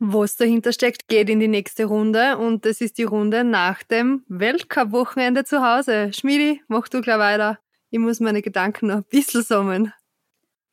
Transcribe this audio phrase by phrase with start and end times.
[0.00, 4.24] Was dahinter steckt, geht in die nächste Runde und das ist die Runde nach dem
[4.28, 6.12] Weltcup-Wochenende zu Hause.
[6.12, 7.58] Schmiedi, mach du gleich weiter.
[7.90, 9.92] Ich muss meine Gedanken noch ein bisschen sammeln.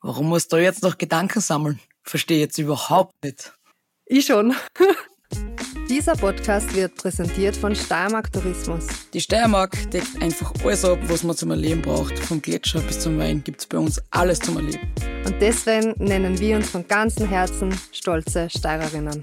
[0.01, 1.79] Warum musst du jetzt noch Gedanken sammeln?
[2.03, 3.51] Verstehe jetzt überhaupt nicht.
[4.05, 4.55] Ich schon.
[5.89, 8.87] Dieser Podcast wird präsentiert von Steiermark Tourismus.
[9.13, 12.17] Die Steiermark deckt einfach alles ab, was man zum Erleben braucht.
[12.17, 14.79] Vom Gletscher bis zum Wein gibt es bei uns alles zum Erleben.
[15.25, 19.21] Und deswegen nennen wir uns von ganzem Herzen stolze Steirerinnen.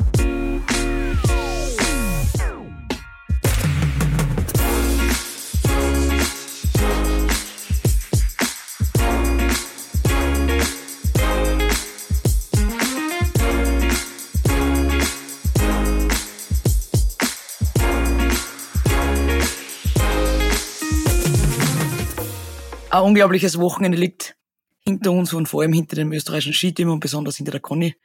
[22.92, 24.36] Ein unglaubliches Wochenende liegt
[24.80, 27.96] hinter uns und vor allem hinter dem österreichischen Skiteam und besonders hinter der Conny.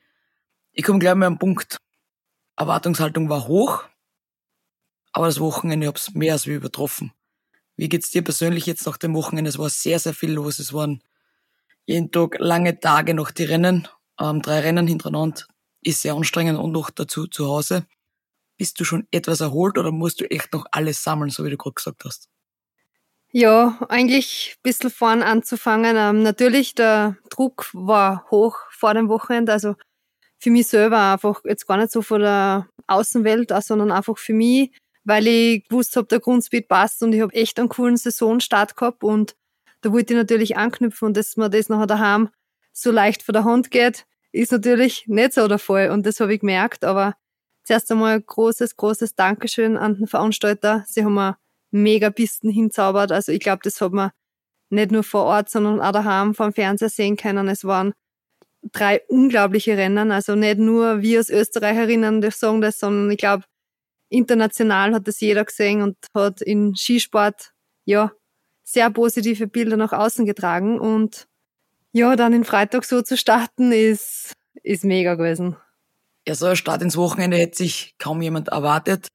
[0.72, 1.76] Ich komme gleich mal am Punkt.
[2.55, 3.84] Erwartungshaltung war hoch,
[5.12, 7.12] aber das Wochenende hab's mehr als wie übertroffen.
[7.76, 9.49] Wie geht's dir persönlich jetzt nach dem Wochenende?
[9.49, 10.58] Es war sehr, sehr viel los.
[10.58, 11.04] Es waren
[11.85, 13.90] jeden Tag lange Tage noch die Rennen.
[14.18, 15.43] Ähm, drei Rennen hintereinander
[15.82, 17.85] ist sehr anstrengend und noch dazu zu Hause.
[18.55, 21.58] Bist du schon etwas erholt oder musst du echt noch alles sammeln, so wie du
[21.58, 22.30] gerade gesagt hast?
[23.40, 25.96] Ja, eigentlich ein bisschen vorn anzufangen.
[25.96, 29.52] Ähm, natürlich, der Druck war hoch vor dem Wochenende.
[29.52, 29.76] Also
[30.40, 34.71] für mich selber einfach jetzt gar nicht so von der Außenwelt, sondern einfach für mich,
[35.04, 39.04] weil ich gewusst habe, der Grundspeed passt und ich habe echt einen coolen Saisonstart gehabt
[39.04, 39.35] und
[39.82, 42.30] da wollte ich natürlich anknüpfen und dass mir das nachher daheim
[42.74, 46.34] so leicht von der Hand geht, ist natürlich nicht so der Fall und das habe
[46.34, 47.15] ich gemerkt, aber
[47.65, 50.85] zuerst einmal großes, großes Dankeschön an den Veranstalter.
[50.88, 51.38] Sie haben mir
[51.71, 53.12] mega Pisten hinzaubert.
[53.12, 54.12] Also ich glaube, das hat man
[54.70, 57.48] nicht nur vor Ort, sondern auch daheim vom Fernseher sehen können.
[57.48, 57.93] Es waren
[58.71, 60.12] drei unglaubliche Rennen.
[60.12, 63.43] Also nicht nur wir als Österreicherinnen die sagen das, sondern ich glaube,
[64.09, 67.51] international hat das jeder gesehen und hat in Skisport
[67.85, 68.12] ja
[68.63, 70.80] sehr positive Bilder nach außen getragen.
[70.80, 71.28] Und
[71.94, 75.56] ja, dann in Freitag so zu starten, ist, ist mega gewesen.
[76.28, 79.08] Ja, so ein Start ins Wochenende hätte sich kaum jemand erwartet.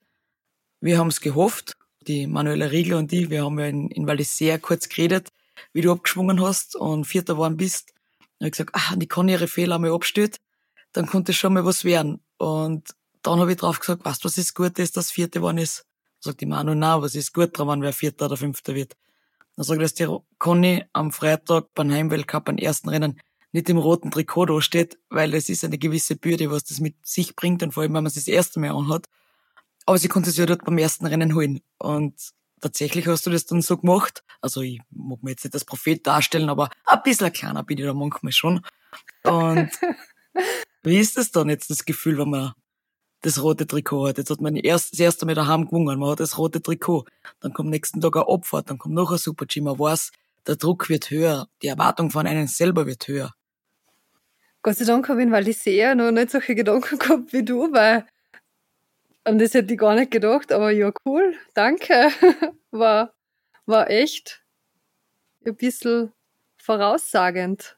[0.81, 1.75] Wir haben es gehofft
[2.09, 5.29] die Manuela Riegler und die, wir haben ja in, in Wallis sehr kurz geredet,
[5.73, 7.93] wie du abgeschwungen hast und Vierter geworden bist.
[8.39, 10.39] Und ich gesagt, ah, die kann ihre Fehler mal abstellt,
[10.93, 12.21] dann konnte schon mal was werden.
[12.39, 12.89] Und
[13.23, 15.87] dann habe ich drauf gesagt, weißt du, was ist gut, ist, dass Vierte geworden ist?
[16.21, 18.97] Sagt die Manu, na, was ist gut dran, wenn wer Vierter oder Fünfter wird?
[19.57, 20.09] Dann ich, dass die
[20.39, 23.21] Conny am Freitag beim Heimweltcup beim ersten Rennen
[23.53, 27.07] nicht im roten Trikot da steht, weil es ist eine gewisse Bürde, was das mit
[27.07, 29.09] sich bringt und vor allem, wenn man es das erste Mal anhat.
[29.93, 31.61] Aber sie konnte es ja dort beim ersten Rennen holen.
[31.77, 32.15] Und
[32.63, 34.25] tatsächlich hast du das dann so gemacht.
[34.41, 37.85] Also ich mag mir jetzt nicht als Prophet darstellen, aber ein bisschen kleiner bin ich
[37.85, 38.65] da manchmal schon.
[39.23, 39.69] Und
[40.83, 42.53] wie ist das dann jetzt, das Gefühl, wenn man
[43.21, 44.17] das rote Trikot hat?
[44.17, 47.05] Jetzt hat man erst, das erste Mal daheim gewonnen, man hat das rote Trikot.
[47.41, 49.61] Dann kommt nächsten Tag eine Abfahrt, dann kommt noch ein Super-G.
[49.61, 50.11] Man weiß,
[50.47, 53.35] der Druck wird höher, die Erwartung von einem selber wird höher.
[54.63, 57.71] Gott sei Dank habe ich, weil ich sehe, noch nicht solche Gedanken gehabt wie du,
[57.75, 58.07] weil
[59.25, 62.09] und das hätte ich gar nicht gedacht, aber ja, cool, danke.
[62.71, 63.13] War,
[63.67, 64.43] war echt
[65.45, 66.13] ein bisschen
[66.57, 67.77] voraussagend.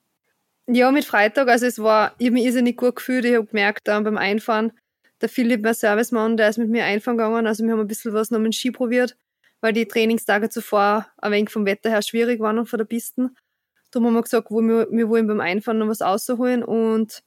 [0.67, 3.25] Ja, mit Freitag, also es war, ich habe mich irrsinnig gut gefühlt.
[3.25, 4.73] Ich habe gemerkt, dann beim Einfahren,
[5.21, 7.47] der Philipp, mein Servicemann, der ist mit mir einfahren gegangen.
[7.47, 9.17] Also wir haben ein bisschen was noch mit dem Ski probiert,
[9.61, 13.37] weil die Trainingstage zuvor ein wenig vom Wetter her schwierig waren und von der Pisten.
[13.91, 17.23] Darum haben wir gesagt, wo wir, wir wollen beim Einfahren noch was rausholen und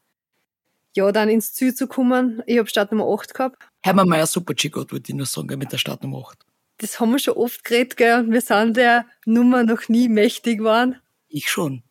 [0.96, 2.42] ja, dann ins Ziel zu kommen.
[2.48, 3.70] Ich habe Startnummer 8 gehabt.
[3.88, 6.40] Haben wir mal ein super G gehabt, würde ich nur sagen, mit der Startnummer 8.
[6.80, 10.58] Das haben wir schon oft geredet, gell, und wir sind der Nummer noch nie mächtig
[10.58, 10.98] geworden.
[11.30, 11.84] Ich schon.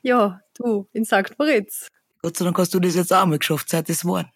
[0.00, 1.36] Ja, du, in St.
[1.38, 1.88] Moritz.
[2.22, 4.30] Gott sei Dank hast du das jetzt auch mal geschafft, seit es war.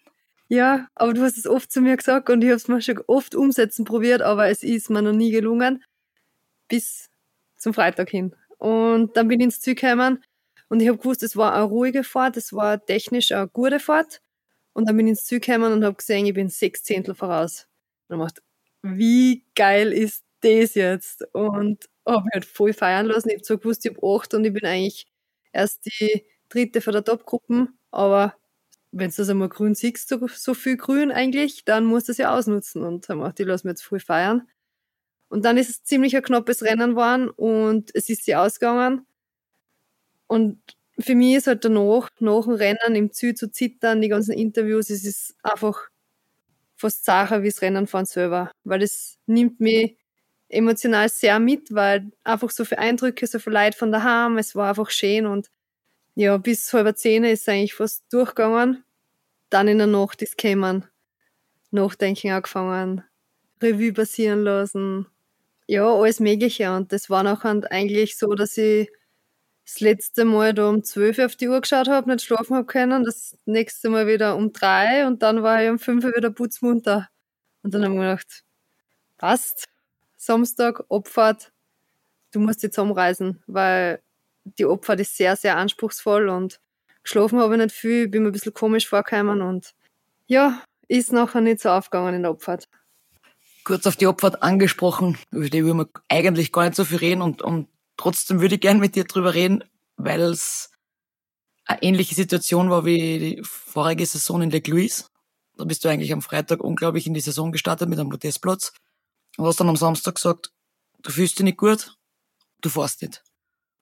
[0.49, 2.99] Ja, aber du hast es oft zu mir gesagt und ich habe es mir schon
[3.07, 5.85] oft umsetzen probiert, aber es ist mir noch nie gelungen.
[6.67, 7.09] Bis
[7.55, 8.35] zum Freitag hin.
[8.57, 10.21] Und dann bin ich ins Ziel gekommen
[10.67, 14.19] und ich habe gewusst, es war eine ruhige Fahrt, es war technisch eine gute Fahrt.
[14.75, 17.67] Und dann bin ich ins Ziel gekommen und habe gesehen, ich bin sechs Zehntel voraus.
[18.09, 18.43] Und habe gedacht,
[18.83, 21.25] wie geil ist das jetzt?
[21.33, 23.29] Und habe mich halt voll feiern lassen.
[23.29, 25.07] Ich habe zwar gewusst, ich habe acht und ich bin eigentlich
[25.53, 28.35] erst die dritte von der Top-Gruppen, aber
[28.91, 32.17] wenn du das einmal grün siehst, so, so viel grün eigentlich, dann musst du es
[32.17, 32.83] ja ausnutzen.
[32.83, 34.47] Und haben gedacht, ich lasse mich jetzt voll feiern.
[35.29, 39.05] Und dann ist es ziemlich ein knappes Rennen geworden und es ist sie ausgegangen.
[40.27, 40.59] Und
[40.99, 44.89] für mich ist halt danach, nach dem Rennen im Ziel zu zittern, die ganzen Interviews,
[44.89, 45.89] es ist einfach
[46.77, 49.97] fast Sache wie das Rennen fahren selber, weil es nimmt mich
[50.49, 54.69] emotional sehr mit, weil einfach so viele Eindrücke, so viel Leid von daheim, es war
[54.69, 55.49] einfach schön und
[56.15, 58.83] ja, bis halber zehn ist es eigentlich fast durchgegangen.
[59.49, 60.85] Dann in der Nacht ist gekommen
[61.71, 63.03] Nachdenken angefangen,
[63.61, 65.07] Revue passieren lassen,
[65.67, 66.73] ja, alles Mögliche.
[66.73, 68.89] Und das war nachher eigentlich so, dass ich
[69.65, 72.67] das letzte Mal da um 12 Uhr auf die Uhr geschaut habe, nicht schlafen habe
[72.67, 76.29] können, das nächste Mal wieder um drei und dann war ich um 5 Uhr wieder
[76.29, 77.09] putzmunter.
[77.63, 78.43] Und dann haben wir gedacht,
[79.17, 79.65] passt,
[80.17, 81.51] Samstag, Abfahrt,
[82.31, 84.01] du musst jetzt zusammenreisen, weil
[84.43, 86.59] die Abfahrt ist sehr, sehr anspruchsvoll und
[87.01, 89.73] geschlafen habe ich nicht viel, bin mir ein bisschen komisch vorgekommen und
[90.27, 92.67] ja, ist nachher nicht so aufgegangen in der Abfahrt.
[93.63, 97.23] Kurz auf die Abfahrt angesprochen, über die würden wir eigentlich gar nicht so viel reden
[97.23, 99.63] und, und trotzdem würde ich gern mit dir drüber reden,
[99.97, 100.71] weil es
[101.65, 105.05] eine ähnliche Situation war wie die vorige Saison in Lake Louise.
[105.57, 108.73] Da bist du eigentlich am Freitag unglaublich in die Saison gestartet mit einem Podestplatz
[109.37, 110.51] und hast dann am Samstag gesagt,
[111.01, 111.97] du fühlst dich nicht gut,
[112.61, 113.23] du fährst nicht.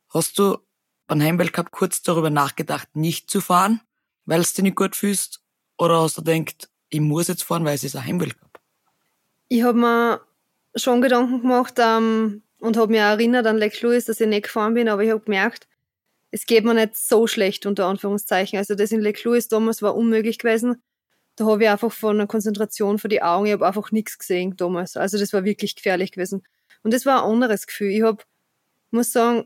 [0.10, 0.60] Hast du
[1.08, 3.82] beim Heimweltcup kurz darüber nachgedacht, nicht zu fahren,
[4.26, 5.42] weil es dich nicht gut fühlst?
[5.78, 8.60] Oder hast du gedacht, ich muss jetzt fahren, weil es ist ein Heimweltcup?
[9.50, 10.22] Ich habe mir
[10.76, 14.44] schon Gedanken gemacht ähm, und habe mich auch erinnert an Lake Louis, dass ich nicht
[14.44, 15.68] gefahren bin, aber ich habe gemerkt,
[16.32, 18.58] es geht mir nicht so schlecht, unter Anführungszeichen.
[18.58, 20.82] Also das in Lake Louis damals war unmöglich gewesen.
[21.36, 24.56] Da habe ich einfach von der Konzentration vor die Augen, ich habe einfach nichts gesehen
[24.56, 24.96] damals.
[24.96, 26.42] Also das war wirklich gefährlich gewesen.
[26.84, 27.92] Und das war ein anderes Gefühl.
[27.92, 28.24] Ich habe,
[28.92, 29.46] muss sagen,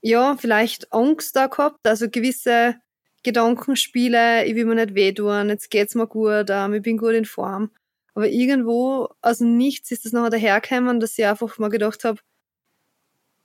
[0.00, 2.74] ja, vielleicht Angst da gehabt, also gewisse
[3.22, 7.24] Gedankenspiele, ich will mir nicht wehtun, jetzt geht's mir gut, ähm, ich bin gut in
[7.24, 7.70] Form.
[8.14, 12.18] Aber irgendwo aus dem Nichts ist das nachher dahergekommen, dass ich einfach mal gedacht habe,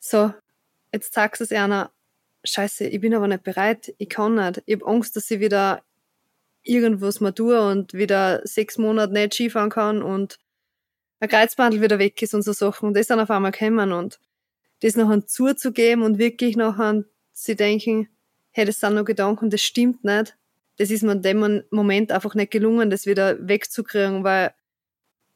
[0.03, 0.33] so,
[0.91, 1.89] jetzt sagst du es einer,
[2.43, 4.61] scheiße, ich bin aber nicht bereit, ich kann nicht.
[4.65, 5.81] Ich habe Angst, dass ich wieder
[6.61, 10.39] irgendwas mal tue und wieder sechs Monate nicht Skifahren kann und
[11.21, 12.87] ein Kreuzbandel wieder weg ist und so Sachen.
[12.87, 14.19] Und das dann auf einmal kommen und
[14.81, 18.09] das nachher zuzugeben und wirklich nachher sie denken,
[18.51, 20.37] hey, das sind nur Gedanken, das stimmt nicht.
[20.77, 24.53] Das ist mir in dem Moment einfach nicht gelungen, das wieder wegzukriegen, weil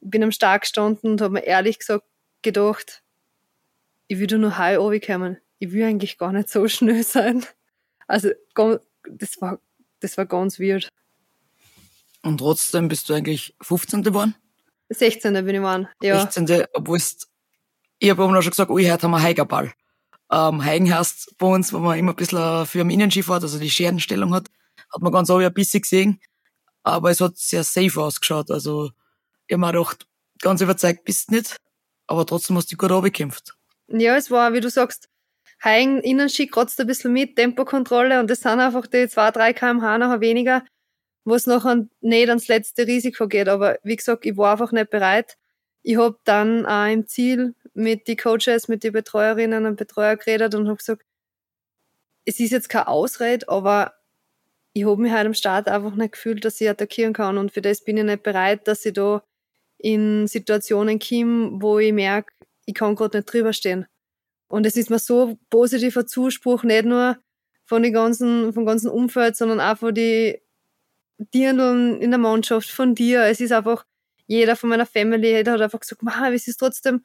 [0.02, 2.04] ich bin am Start gestanden und habe mir ehrlich gesagt
[2.42, 3.02] gedacht,
[4.08, 5.38] ich würde nur heil runterkommen.
[5.58, 7.44] Ich will eigentlich gar nicht so schnell sein.
[8.06, 9.60] Also, das war,
[10.00, 10.88] das war ganz weird.
[12.22, 14.02] Und trotzdem bist du eigentlich 15.
[14.02, 14.34] geworden?
[14.90, 15.34] 16.
[15.34, 16.20] bin ich geworden, ja.
[16.20, 16.66] 16.
[16.72, 16.98] Obwohl
[17.98, 19.72] ich habe auch schon gesagt, oh, heute haben wir Heigerball.
[20.30, 23.58] Ähm, Heigen heißt bei uns, wenn man immer ein bisschen für einen Innenski fährt, also
[23.58, 24.48] die Scherenstellung hat,
[24.92, 26.20] hat man ganz oben ein bisschen gesehen.
[26.82, 28.50] Aber es hat sehr safe ausgeschaut.
[28.50, 28.90] Also,
[29.46, 30.06] ich habe mir gedacht,
[30.40, 31.56] ganz überzeugt bist du nicht,
[32.06, 33.57] aber trotzdem hast du dich gut runtergekämpft.
[33.90, 35.08] Ja, es war, wie du sagst,
[35.64, 39.98] Heigen, Innenski kratzt ein bisschen mit, Tempokontrolle und das sind einfach die 2, 3 kmh
[39.98, 40.62] nachher weniger,
[41.24, 43.48] wo es nachher nicht ans letzte Risiko geht.
[43.48, 45.36] Aber wie gesagt, ich war einfach nicht bereit.
[45.82, 50.54] Ich habe dann auch im Ziel mit den Coaches, mit den Betreuerinnen und Betreuer geredet
[50.54, 51.02] und habe gesagt,
[52.26, 53.94] es ist jetzt keine Ausrede, aber
[54.74, 57.62] ich habe mich halt am Start einfach nicht gefühlt, dass ich attackieren kann und für
[57.62, 59.22] das bin ich nicht bereit, dass ich da
[59.78, 62.32] in Situationen komme, wo ich merke,
[62.68, 63.86] ich kann gerade nicht drüber stehen.
[64.46, 67.16] Und es ist mir so positiver Zuspruch, nicht nur
[67.64, 70.42] von den ganzen, vom ganzen Umfeld, sondern auch von die
[71.18, 73.24] Dirndln in der Mannschaft, von dir.
[73.24, 73.86] Es ist einfach,
[74.26, 76.02] jeder von meiner Family hat einfach gesagt,
[76.34, 77.04] es ist trotzdem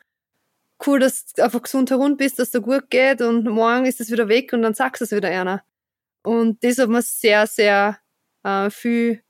[0.86, 4.12] cool, dass du einfach gesund herum bist, dass dir gut geht und morgen ist es
[4.12, 5.64] wieder weg und dann sagst du es wieder einer.
[6.24, 8.00] Und das hat mir sehr, sehr
[8.44, 9.23] äh, viel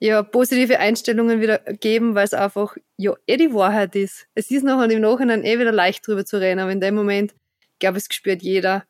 [0.00, 4.26] ja, positive Einstellungen wieder gegeben, weil es einfach ja eh die Wahrheit ist.
[4.34, 7.34] Es ist nachher im Nachhinein eh wieder leicht drüber zu reden, aber in dem Moment,
[7.60, 8.84] ich glaube, es spürt jeder.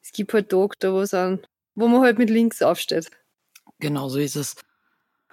[0.00, 1.40] Es gibt halt Tage, da wo, an,
[1.74, 3.10] wo man halt mit links aufsteht.
[3.80, 4.56] Genau so ist es.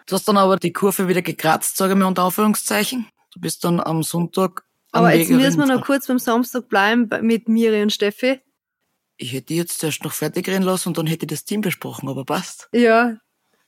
[0.08, 3.08] Du hast dann aber die Kurve wieder gekratzt, sage ich mal unter Anführungszeichen.
[3.32, 7.50] Du bist dann am Sonntag aber jetzt müssen wir noch kurz beim Samstag bleiben mit
[7.50, 8.40] Miri und Steffi.
[9.18, 11.60] Ich hätte die jetzt erst noch fertig reden lassen und dann hätte ich das Team
[11.60, 12.70] besprochen, aber passt.
[12.72, 13.18] Ja,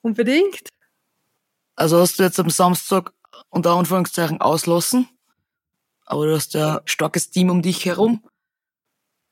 [0.01, 0.69] unbedingt.
[1.77, 3.13] Also hast du jetzt am Samstag
[3.49, 5.07] unter Anführungszeichen auslassen,
[6.05, 8.27] aber du hast ja ein starkes Team um dich herum.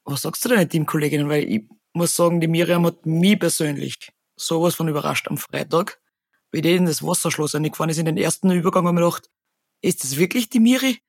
[0.05, 1.27] Was sagst du deinen Teamkolleginnen?
[1.27, 5.99] Weil ich muss sagen, die Miriam hat mich persönlich sowas von überrascht am Freitag,
[6.53, 9.29] wie die in das Wasserschloss eingefahren ist in den ersten Übergang, haben wir gedacht,
[9.81, 11.01] ist das wirklich die Miri?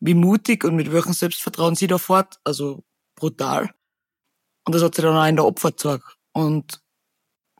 [0.00, 3.70] wie mutig und mit welchem Selbstvertrauen sie da fährt, also brutal.
[4.64, 6.16] Und das hat sie dann auch in der Opfer gezeigt.
[6.32, 6.82] Und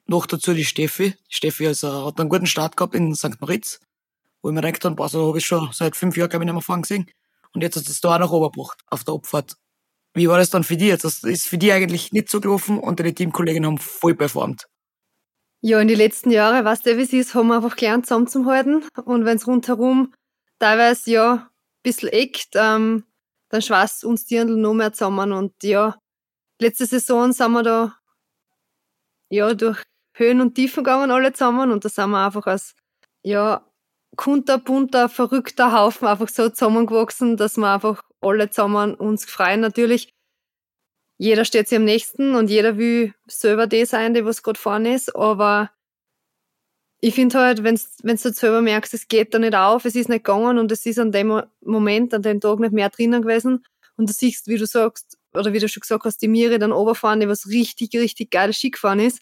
[0.06, 1.14] noch dazu die Steffi.
[1.28, 3.40] Steffi also, hat einen guten Start gehabt in St.
[3.40, 3.80] Moritz,
[4.42, 6.54] wo ich mir gedacht habe, also habe ich schon seit fünf Jahren, glaube ich, nicht
[6.54, 7.10] mehr fahren gesehen.
[7.52, 9.56] Und jetzt hat es da auch noch obergebracht, auf der Abfahrt.
[10.14, 11.04] Wie war das dann für die jetzt?
[11.04, 14.66] Das ist für die eigentlich nicht so gelaufen und deine Teamkollegen haben voll performt.
[15.60, 18.84] Ja, in den letzten Jahren, weißt du, wie es ist, haben wir einfach gelernt zusammenzuhalten.
[19.04, 20.14] Und wenn es rundherum
[20.58, 21.50] teilweise, ja,
[21.82, 23.04] bisschen eckt, ähm,
[23.48, 25.32] dann schweißt uns die Dirndl noch mehr zusammen.
[25.32, 25.98] Und ja,
[26.60, 27.96] letzte Saison sind wir da
[29.30, 29.82] ja durch
[30.18, 32.74] Höhen und Tiefen gegangen alle zusammen und da sind wir einfach als
[33.22, 33.70] ja
[34.16, 39.60] kunterbunter, verrückter Haufen einfach so zusammengewachsen, dass wir einfach alle zusammen uns freuen.
[39.60, 40.14] Natürlich,
[41.18, 44.94] jeder steht sich am nächsten und jeder will selber die sein, die was gerade vorne
[44.94, 45.70] ist, aber
[47.00, 50.24] ich finde halt, wenn du selber merkst, es geht da nicht auf, es ist nicht
[50.24, 53.64] gegangen und es ist an dem Moment, an dem Tag nicht mehr drinnen gewesen
[53.96, 56.72] und du siehst, wie du sagst, oder wie du schon gesagt hast, die Miri dann
[56.72, 59.20] oberfahren, die was richtig, richtig geil Ski gefahren ist,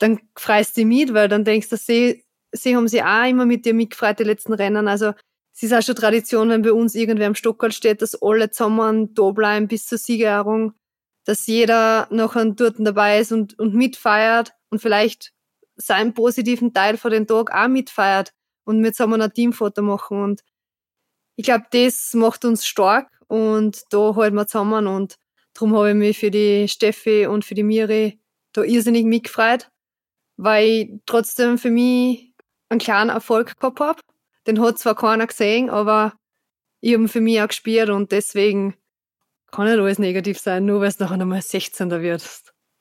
[0.00, 3.64] dann freust du mit, weil dann denkst du, sie, sie haben sich auch immer mit
[3.64, 4.88] dir mitgefreut, die letzten Rennen.
[4.88, 5.12] Also
[5.54, 9.14] es ist auch schon Tradition, wenn bei uns irgendwer am Stockerl steht, dass alle zusammen
[9.14, 10.72] da bleiben bis zur Siegerehrung,
[11.24, 15.32] dass jeder noch an dort dabei ist und, und mitfeiert und vielleicht
[15.76, 18.32] seinen positiven Teil von den Tag auch mitfeiert
[18.64, 20.22] und wir zusammen ein Teamfoto machen.
[20.22, 20.40] Und
[21.36, 25.16] ich glaube, das macht uns stark und da halten wir zusammen und
[25.52, 28.18] darum habe ich mich für die Steffi und für die Miri
[28.52, 29.70] da irrsinnig mitgefreut,
[30.42, 32.32] weil ich trotzdem für mich
[32.70, 34.00] einen kleinen Erfolg gehabt habe.
[34.46, 36.14] Den hat zwar keiner gesehen, aber
[36.80, 38.74] ich habe für mich auch gespielt und deswegen
[39.50, 41.90] kann nicht alles negativ sein, nur weil es nachher nochmal 16.
[41.90, 42.26] wird.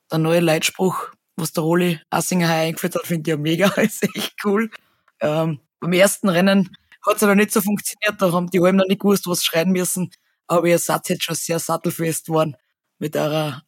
[0.09, 4.35] Der neue Leitspruch, was der Roli Assinger eingeführt hat, finde ich ja mega, ist echt
[4.45, 4.71] cool.
[5.19, 8.87] Ähm, beim ersten Rennen hat es aber nicht so funktioniert, da haben die Alben noch
[8.87, 10.11] nicht gewusst, was schreien müssen,
[10.47, 12.55] aber ihr seid jetzt schon sehr sattelfest geworden
[12.99, 13.63] mit eurer,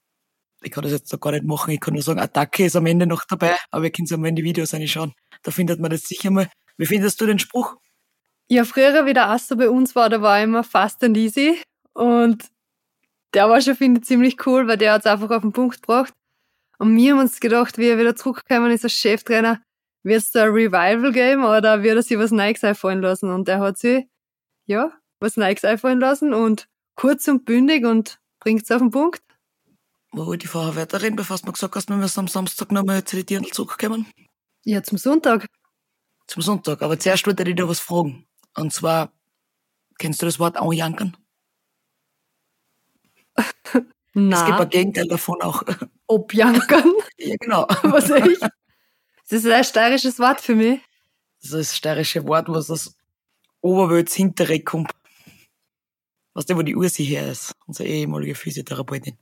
[0.62, 2.86] ich kann das jetzt noch gar nicht machen, ich kann nur sagen, Attacke ist am
[2.86, 5.14] Ende noch dabei, aber ihr könnt in die Videos anschauen,
[5.44, 6.50] da findet man das sicher mal.
[6.78, 7.76] Wie findest du den Spruch?
[8.50, 11.62] Ja, früher, wie der Asso bei uns war, da war immer fast and easy
[11.94, 12.50] und
[13.34, 15.82] der war schon, finde ich, ziemlich cool, weil der hat es einfach auf den Punkt
[15.82, 16.14] gebracht.
[16.78, 19.62] Und wir haben uns gedacht, wie er wieder zurückgekommen ist als Cheftrainer,
[20.04, 23.30] wird es da ein Revival geben oder wird er sich was Neues einfallen lassen?
[23.30, 24.06] Und er hat sich,
[24.66, 29.22] ja, was Neues einfallen lassen und kurz und bündig und bringt es auf den Punkt.
[30.14, 33.04] Wo wollte ich vorher weiterreden, bevor du mir gesagt hast, wir müssen am Samstag nochmal
[33.04, 34.06] zu den Dirndl zurückkommen?
[34.66, 35.48] Ja, zum Sonntag.
[36.28, 36.82] Zum Sonntag.
[36.82, 38.28] Aber zuerst wollte ich dir was fragen.
[38.56, 39.14] Und zwar,
[39.98, 41.16] kennst du das Wort anjankern?
[44.14, 44.42] Na.
[44.42, 45.64] Es gibt ein Gegenteil davon auch.
[46.08, 46.92] Objankern?
[47.18, 47.66] ja, genau.
[47.84, 48.40] Was ich?
[48.40, 48.52] Das
[49.46, 50.82] ist ein steirisches Wort für mich.
[51.42, 52.98] Das ist das steirische Wort, was aus
[53.62, 54.92] Oberwölz hintere kommt.
[56.34, 57.54] Weißt du, wo die Ursi her ist?
[57.66, 59.18] Unsere ehemalige Physiotherapeutin.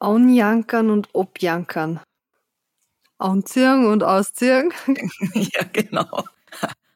[0.00, 2.00] Anjankern und objankern.
[3.18, 4.72] Anziehen und ausziehen.
[5.34, 6.24] ja, genau.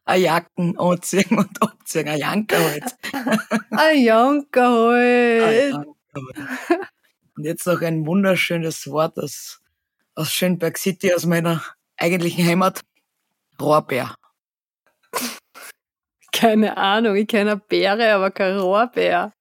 [0.04, 2.08] Ein Jacken anziehen und abziehen.
[2.08, 2.96] Ein Janker halt.
[3.70, 5.74] ein Janker halt.
[5.74, 5.86] Halt.
[7.36, 9.60] Und jetzt noch ein wunderschönes Wort aus,
[10.14, 11.62] aus Schönberg City, aus meiner
[11.96, 12.80] eigentlichen Heimat.
[13.60, 14.14] Rohrbär.
[16.32, 19.32] Keine Ahnung, ich kenne Beere, aber kein Rohrbär.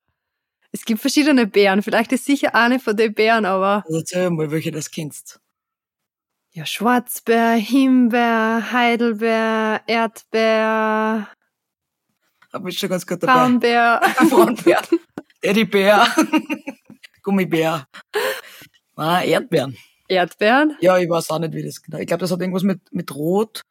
[0.71, 1.83] Es gibt verschiedene Beeren.
[1.83, 3.83] Vielleicht ist sicher eine von den Beeren, aber.
[3.85, 5.39] Also erzähl mal, welche das kennst.
[6.53, 11.27] Ja, Schwarzbär, Himbeer, Heidelbeer, Erdbeer.
[12.51, 13.33] Aber ist schon ganz gut dabei.
[13.33, 14.01] Braunbär.
[14.29, 14.81] Braunbär.
[15.41, 16.07] Teddybär.
[17.23, 17.87] Gummibär.
[18.95, 19.77] Ah, Erdbeeren.
[20.07, 20.75] Erdbeeren?
[20.81, 21.99] Ja, ich weiß auch nicht, wie das genau.
[21.99, 23.61] Ich glaube, das hat irgendwas mit, mit Rot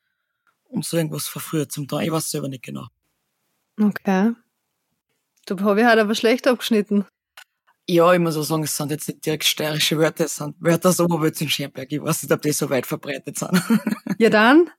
[0.69, 2.07] und so irgendwas verfrüht zum Teil.
[2.07, 2.87] Ich weiß selber nicht genau.
[3.79, 4.33] Okay.
[5.51, 7.05] Du habe ich halt aber schlecht abgeschnitten.
[7.89, 10.91] Ja, ich muss auch sagen, es sind jetzt nicht direkt steirische Wörter, es sind Wörter
[10.91, 11.91] aus Oberwölz in Scherberg.
[11.91, 13.61] Ich weiß nicht, ob die so weit verbreitet sind.
[14.19, 14.71] ja dann,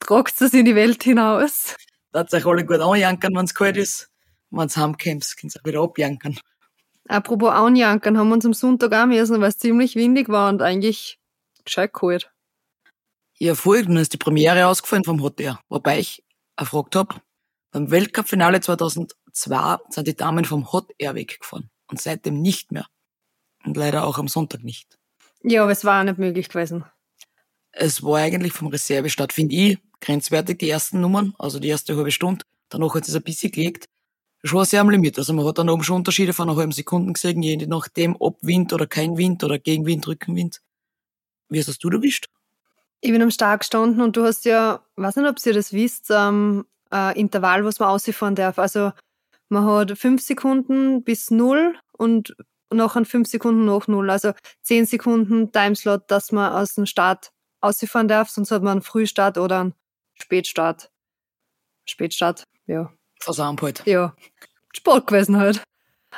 [0.00, 1.76] tragt es in die Welt hinaus.
[2.12, 4.10] Da hat sich alle gut anjankern, wenn es kalt ist.
[4.50, 6.38] Wenn es heimkommt, können sie auch wieder abjankern.
[7.08, 10.60] Apropos anjankern, haben wir uns am Sonntag auch müssen, weil es ziemlich windig war und
[10.60, 11.18] eigentlich
[11.64, 12.30] gescheit kalt.
[13.38, 16.22] Ja, folgendes ist die Premiere ausgefallen vom Hotel, wobei ich
[16.56, 17.14] erfragt habe,
[17.70, 18.60] beim Weltcup-Finale
[19.32, 22.86] 2002 sind die Damen vom Hot Air weggefahren und seitdem nicht mehr.
[23.64, 24.98] Und leider auch am Sonntag nicht.
[25.42, 26.84] Ja, aber es war auch nicht möglich gewesen.
[27.72, 32.10] Es war eigentlich vom Reservestart, finde ich, grenzwertig, die ersten Nummern, also die erste halbe
[32.10, 32.44] Stunde.
[32.68, 33.86] Danach hat es ein bisschen gelegt.
[34.44, 35.18] Schon sehr am Limit.
[35.18, 38.38] Also man hat dann oben schon Unterschiede von einer halben Sekunde gesehen, je nachdem, ob
[38.42, 40.60] Wind oder kein Wind oder Gegenwind, Rückenwind.
[41.48, 42.28] Wie hast du erwischt?
[43.00, 46.10] Ich bin am Start gestanden und du hast ja, weiß nicht, ob ihr das wisst,
[46.10, 48.58] ähm, äh, Intervall, was man ausfahren darf.
[48.58, 48.92] Also
[49.48, 52.36] man hat fünf Sekunden bis null und
[52.70, 54.10] nachher fünf Sekunden nach null.
[54.10, 58.82] Also zehn Sekunden Timeslot, dass man aus dem Start ausfahren darf, sonst hat man einen
[58.82, 59.74] Frühstart oder einen
[60.14, 60.90] Spätstart.
[61.86, 62.92] Spätstart, ja.
[63.20, 63.86] Versammelt halt.
[63.86, 64.14] Ja.
[64.72, 65.62] Sport gewesen halt.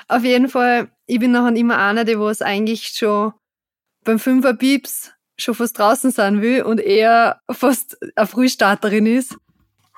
[0.08, 3.32] Auf jeden Fall, ich bin nachher immer einer, die was eigentlich schon
[4.04, 9.36] beim Fünfer Pieps schon fast draußen sein will und eher fast eine Frühstarterin ist.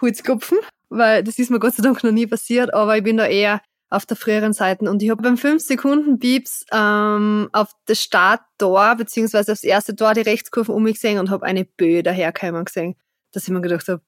[0.01, 0.59] Holzkopfen
[0.93, 3.61] weil das ist mir Gott sei Dank noch nie passiert, aber ich bin da eher
[3.93, 4.89] auf der früheren Seite.
[4.91, 10.15] Und ich habe beim 5 Sekunden Pieps ähm, auf das Starttor, beziehungsweise aufs erste Tor
[10.15, 12.97] die Rechtskurve um mich gesehen und habe eine Böe daherkommen gesehen,
[13.33, 14.01] dass ich mir gedacht habe,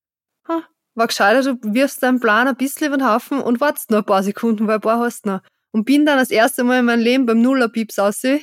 [0.48, 0.62] ha,
[0.94, 4.04] war gescheiter, du wirfst deinen Plan ein bisschen über den Haufen und wartest noch ein
[4.04, 5.40] paar Sekunden, weil ein paar hast du noch.
[5.72, 8.42] Und bin dann das erste Mal in meinem Leben beim Nuller-Pieps aussehen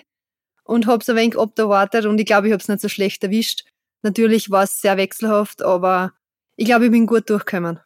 [0.64, 3.64] und hab's ein wenig abgewartet und ich glaube, ich hab's nicht so schlecht erwischt.
[4.04, 6.14] Natürlich war es sehr wechselhaft, aber
[6.56, 7.80] ich glaube, ich bin gut durchgekommen.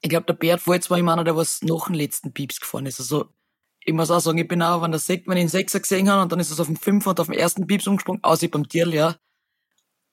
[0.00, 2.60] Ich glaube, der Bert war jetzt war immer einer, der was nach dem letzten Pieps
[2.60, 3.00] gefahren ist.
[3.00, 3.26] Also,
[3.84, 6.08] ich muss auch sagen, ich bin auch, wenn der Sekt, wenn ich den Sechser gesehen
[6.10, 8.48] habe und dann ist es auf dem Fünfer und auf dem ersten Pieps umgesprungen, außer
[8.48, 9.16] beim Tierl, ja.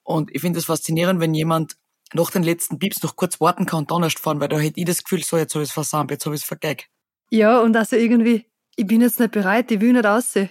[0.02, 1.76] Und ich finde es faszinierend, wenn jemand
[2.14, 4.80] nach den letzten Pieps noch kurz warten kann und dann erst fahren, weil da hätte
[4.80, 6.88] ich das Gefühl, so, jetzt habe ich es versammelt, jetzt habe ich es vergeigt.
[7.30, 10.50] Ja, und also irgendwie, ich bin jetzt nicht bereit, ich will nicht aussehen.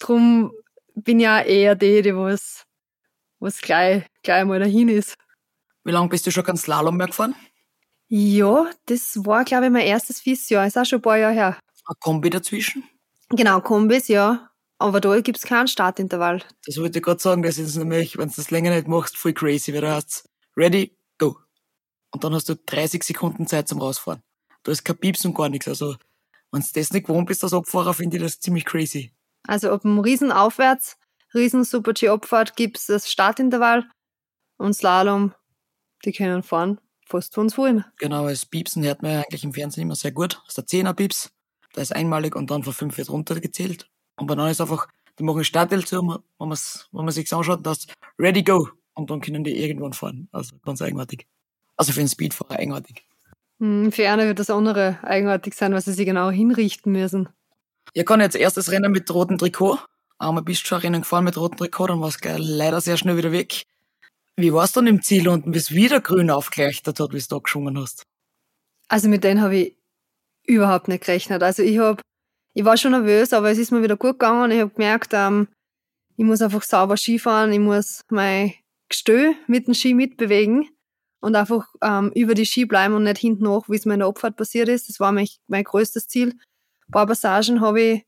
[0.00, 0.52] Drum
[0.94, 2.66] bin ich auch eher die, die was,
[3.38, 5.16] was gleich, gleich mal dahin ist.
[5.84, 7.34] Wie lange bist du schon kein Slalom mehr gefahren?
[8.16, 10.64] Ja, das war, glaube ich, mein erstes Fiesjahr.
[10.68, 11.58] Ist auch schon ein paar Jahre her.
[11.84, 12.84] Ein Kombi dazwischen?
[13.30, 14.50] Genau, Kombis, ja.
[14.78, 16.40] Aber da gibt's keinen Startintervall.
[16.64, 19.32] Das wollte ich gerade sagen, das ist nämlich, wenn du das länger nicht machst, voll
[19.32, 21.36] crazy, weil du hast ready, go.
[22.12, 24.22] Und dann hast du 30 Sekunden Zeit zum Rausfahren.
[24.62, 25.66] Da ist kein Pieps und gar nichts.
[25.66, 25.96] Also,
[26.52, 29.12] wenn du das nicht gewohnt bist als Abfahrer, finde ich das ziemlich crazy.
[29.48, 30.98] Also ab dem Riesenaufwärts,
[31.34, 33.90] Riesen Super G-Abfahrt gibt's das Startintervall
[34.56, 35.34] und Slalom,
[36.04, 37.84] die können fahren, fast von uns wollen.
[37.98, 40.40] Genau, als Piepsen hört man ja eigentlich im Fernsehen immer sehr gut.
[40.46, 41.32] Das ist der 10er Pieps,
[41.74, 43.88] der ist einmalig und dann von 5 wird runtergezählt.
[44.16, 47.66] Und bei dann ist einfach, die machen Startteil zu, wenn man's, wenn man sich's anschaut,
[47.66, 47.86] das
[48.18, 48.68] ready go.
[48.94, 50.28] Und dann können die irgendwann fahren.
[50.32, 51.26] Also ganz eigenartig.
[51.76, 53.04] Also für einen Speedfahrer eigenartig.
[53.60, 57.28] Hm, für eine wird das andere eigenartig sein, weil sie sich genau hinrichten müssen.
[57.92, 59.78] Ich kann jetzt erstes Rennen mit rotem Trikot.
[60.18, 63.16] Einmal bist du schon Rennen gefahren mit rotem Trikot, dann war es leider sehr schnell
[63.16, 63.66] wieder weg.
[64.36, 67.78] Wie war's dann im Ziel unten, bis wieder grün aufgeleuchtet hat, wie du da geschwungen
[67.78, 68.02] hast?
[68.88, 69.76] Also mit denen habe ich
[70.46, 71.42] überhaupt nicht gerechnet.
[71.42, 72.02] Also ich hab,
[72.54, 74.50] ich war schon nervös, aber es ist mir wieder gut gegangen.
[74.50, 75.48] Ich habe gemerkt, ähm,
[76.16, 78.54] ich muss einfach sauber Skifahren, ich muss mein
[78.88, 80.68] Gestö mit dem Ski mitbewegen
[81.20, 84.00] und einfach ähm, über die Ski bleiben und nicht hinten hoch, wie es mir in
[84.00, 84.88] der Abfahrt passiert ist.
[84.88, 86.30] Das war mein, mein größtes Ziel.
[86.88, 88.02] Ein paar Passagen habe ich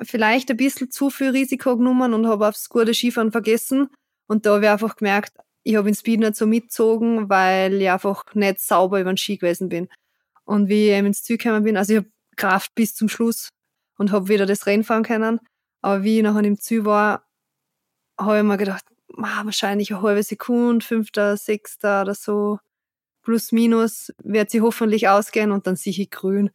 [0.00, 3.88] vielleicht ein bisschen zu viel Risiko genommen und habe aufs gute Skifahren vergessen.
[4.32, 7.90] Und da habe ich einfach gemerkt, ich habe den Speed nicht so mitgezogen, weil ich
[7.90, 9.90] einfach nicht sauber über den Ski gewesen bin.
[10.44, 13.50] Und wie ich eben ins Ziel gekommen bin, also ich habe Kraft bis zum Schluss
[13.98, 15.38] und habe wieder das Rennen fahren können.
[15.82, 17.28] Aber wie ich nachher im Ziel war,
[18.18, 18.86] habe ich mir gedacht,
[19.18, 22.58] ah, wahrscheinlich eine halbe Sekunde, fünfter, sechster oder so,
[23.22, 26.50] plus minus, wird sie hoffentlich ausgehen und dann sehe ich grün.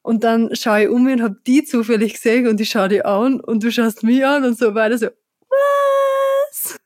[0.00, 3.38] Und dann schaue ich um und habe die zufällig gesehen und ich schaue die an
[3.38, 5.08] und du schaust mich an und so weiter so,
[5.50, 6.80] was?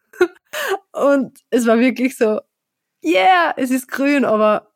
[0.93, 2.41] Und es war wirklich so,
[3.05, 4.73] yeah, es ist grün, aber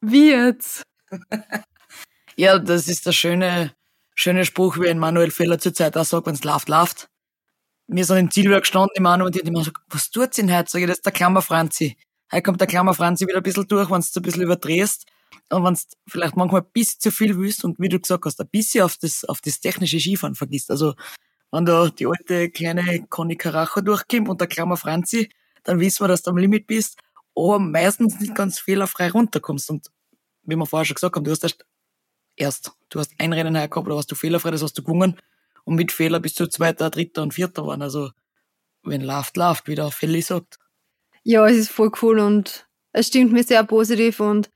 [0.00, 0.84] wie jetzt?
[2.36, 3.74] ja, das ist der schöne,
[4.14, 7.08] schöne Spruch, wie ein Manuel Feller zur Zeit auch sagt, wenn es läuft, läuft.
[7.86, 10.54] Wir sind im Zielwerk gestanden, die Manu und die hat immer gesagt, was tut's denn
[10.54, 10.70] heute?
[10.70, 11.98] Sag ich, das ist der Klammer Franzi.
[12.32, 15.06] Heute kommt der Klammer Franzi wieder ein bisschen durch, wenn du ein bisschen überdrehst.
[15.50, 18.40] Und wenn du vielleicht manchmal ein bisschen zu viel willst und wie du gesagt hast,
[18.40, 20.70] ein bisschen auf das, auf das technische Skifahren vergisst.
[20.70, 20.94] Also,
[21.54, 25.30] wenn da die alte kleine Conny Caracho durchkommt und der Klammer Franzi,
[25.62, 26.98] dann wissen wir, dass du am Limit bist,
[27.36, 29.70] aber meistens nicht ganz fehlerfrei runterkommst.
[29.70, 29.86] Und
[30.42, 31.64] wie wir vorher schon gesagt haben, du hast erst,
[32.34, 35.16] erst du hast ein Rennen hergehabt, da warst du fehlerfrei, das hast du gewonnen.
[35.62, 37.82] Und mit Fehler bist du Zweiter, Dritter und Vierter geworden.
[37.82, 38.10] Also,
[38.82, 40.58] wenn läuft, läuft, wie der Felli sagt.
[41.22, 44.50] Ja, es ist voll cool und es stimmt mir sehr positiv und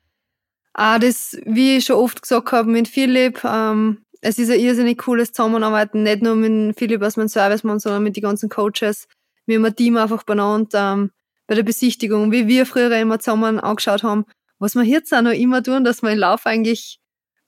[0.74, 4.98] auch das, wie ich schon oft gesagt habe, mit Philipp, ähm, es ist ein irrsinnig
[4.98, 9.06] cooles Zusammenarbeiten, nicht nur mit Philipp als mein Servicemann, sondern mit den ganzen Coaches.
[9.46, 11.10] Wir haben ein Team einfach benannt ähm,
[11.46, 14.26] bei der Besichtigung, wie wir früher immer zusammen angeschaut haben,
[14.58, 17.00] was wir jetzt auch noch immer tun, dass wir im Lauf eigentlich,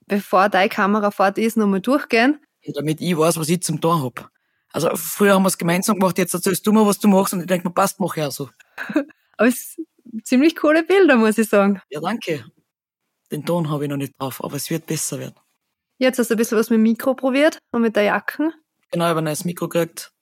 [0.06, 2.38] bevor deine Kamera fährt ist, nochmal durchgehen.
[2.62, 4.30] Ja, damit ich weiß, was ich zum Tun hab.
[4.72, 7.40] Also früher haben wir es gemeinsam gemacht, jetzt erzählst du mir, was du machst und
[7.40, 8.50] ich denke mir, passt, mach ich auch so.
[9.36, 11.80] Aber es sind ziemlich coole Bilder, muss ich sagen.
[11.90, 12.44] Ja, danke.
[13.32, 15.36] Den Ton habe ich noch nicht drauf, aber es wird besser werden.
[16.00, 18.54] Jetzt hast du ein bisschen was mit dem Mikro probiert und mit der Jacken.
[18.90, 20.12] Genau, ich habe ein neues Mikro gekriegt.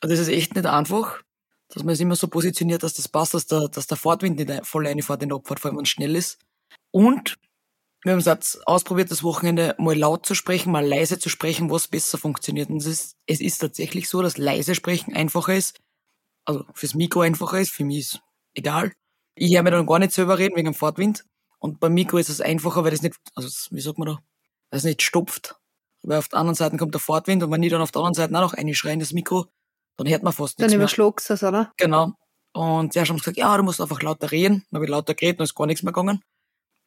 [0.00, 1.22] Also das ist echt nicht einfach,
[1.68, 4.66] dass man es immer so positioniert, dass das passt, dass der, dass der Fahrtwind nicht
[4.66, 6.40] voll reinfährt in der Abfahrt, vor allem wenn es schnell ist.
[6.90, 7.36] Und
[8.02, 11.70] wir haben es jetzt ausprobiert, das Wochenende mal laut zu sprechen, mal leise zu sprechen,
[11.70, 12.68] was besser funktioniert.
[12.68, 15.78] Und es ist, es ist tatsächlich so, dass leise sprechen einfacher ist.
[16.46, 18.20] Also fürs Mikro einfacher ist, für mich ist
[18.54, 18.92] egal.
[19.36, 21.24] Ich höre mir dann gar nicht selber reden wegen dem Fahrtwind.
[21.60, 24.18] Und beim Mikro ist es einfacher, weil das nicht, also wie sagt man da,
[24.70, 25.56] weil es nicht stopft.
[26.02, 28.14] Weil auf der anderen Seite kommt der Fahrtwind und wenn ich dann auf der anderen
[28.14, 29.46] Seite auch noch einschreien, das Mikro,
[29.96, 31.72] dann hört man fast nichts Dann überschluckst du es, oder?
[31.76, 32.12] Genau.
[32.52, 34.64] Und sie haben gesagt, ja, du musst einfach lauter reden.
[34.70, 36.22] Dann habe ich lauter geredet und ist gar nichts mehr gegangen.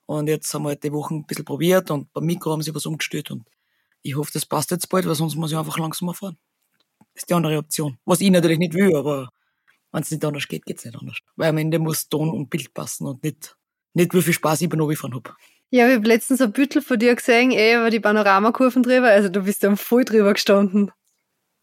[0.06, 2.74] Und jetzt haben wir halt die Wochen ein bisschen probiert und beim Mikro haben sie
[2.74, 3.48] was umgestellt und
[4.02, 6.38] ich hoffe, das passt jetzt bald, weil sonst muss ich einfach langsamer fahren.
[7.14, 7.98] Das ist die andere Option.
[8.06, 9.30] Was ich natürlich nicht will, aber
[9.92, 11.20] wenn es nicht anders geht, geht es nicht anders.
[11.36, 13.56] Weil am Ende muss Ton und Bild passen und nicht
[13.94, 15.36] nicht, wie viel Spaß ich beim Runterfahren hab.
[15.74, 19.08] Ja, ich habe letztens ein Büttel von dir gesehen, eh, über die Panoramakurven drüber.
[19.08, 20.92] Also du bist ja voll drüber gestanden.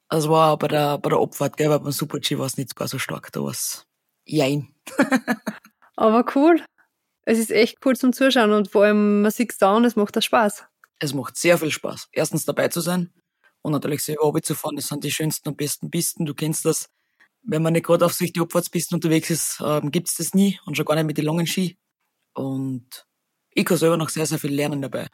[0.08, 2.88] Das war bei der, bei der Abfahrt, gell, weil beim Super-G war es nicht gar
[2.88, 3.30] so stark.
[3.32, 3.86] Da war's
[4.24, 4.74] jein.
[5.96, 6.64] Aber cool.
[7.26, 10.16] Es ist echt cool zum Zuschauen und vor allem man sieht's da und es macht
[10.16, 10.64] da Spaß.
[11.00, 12.08] Es macht sehr viel Spaß.
[12.12, 13.12] Erstens dabei zu sein
[13.60, 14.76] und natürlich selber Hobby zu fahren.
[14.76, 16.24] Das sind die schönsten und besten Pisten.
[16.24, 16.88] Du kennst das.
[17.42, 20.78] Wenn man nicht gerade auf sich die Abfahrtspisten unterwegs ist, ähm, gibt's das nie und
[20.78, 21.76] schon gar nicht mit den langen Ski.
[22.32, 23.06] Und
[23.58, 25.08] ich kann selber noch sehr, sehr viel lernen dabei,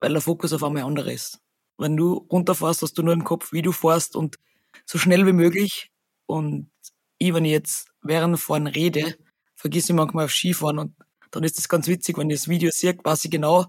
[0.00, 1.38] weil der Fokus auf einmal anderer ist.
[1.76, 4.38] Wenn du runterfährst, hast du nur im Kopf, wie du fährst und
[4.86, 5.90] so schnell wie möglich.
[6.24, 6.70] Und
[7.18, 9.16] ich, wenn ich jetzt während Fahren rede,
[9.54, 10.94] vergiss ich manchmal auf Skifahren und
[11.30, 13.66] dann ist das ganz witzig, wenn ich das Video sehe, weiß ich genau,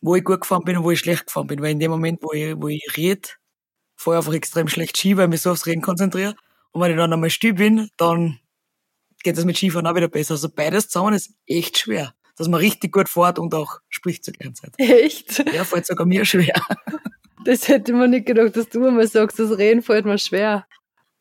[0.00, 1.60] wo ich gut gefahren bin und wo ich schlecht gefahren bin.
[1.62, 3.28] Weil in dem Moment, wo ich, wo ich rede,
[3.96, 6.36] fahre ich einfach extrem schlecht Ski, weil ich mich so aufs Reden konzentriere.
[6.70, 8.38] Und wenn ich dann einmal still bin, dann
[9.24, 10.34] geht es mit Skifahren auch wieder besser.
[10.34, 12.14] Also beides zusammen ist echt schwer.
[12.36, 14.72] Dass man richtig gut fährt und auch spricht zur gleichen Zeit.
[14.78, 15.44] Echt?
[15.52, 16.54] Ja, fällt sogar mir schwer.
[17.44, 20.64] Das hätte man nicht gedacht, dass du einmal sagst, das Reden fällt mir schwer.